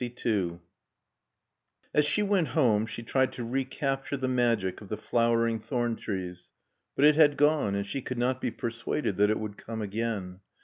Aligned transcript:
LXII 0.03 0.59
As 1.93 2.05
she 2.05 2.23
went 2.23 2.47
home 2.57 2.87
she 2.87 3.03
tried 3.03 3.31
to 3.33 3.43
recapture 3.45 4.17
the 4.17 4.27
magic 4.27 4.81
of 4.81 4.89
the 4.89 4.97
flowering 4.97 5.59
thorn 5.59 5.95
trees. 5.95 6.49
But 6.95 7.05
it 7.05 7.13
had 7.13 7.37
gone 7.37 7.75
and 7.75 7.85
she 7.85 8.01
could 8.01 8.17
not 8.17 8.41
be 8.41 8.49
persuaded 8.49 9.17
that 9.17 9.29
it 9.29 9.39
would 9.39 9.57
come 9.57 9.79
again. 9.83 10.39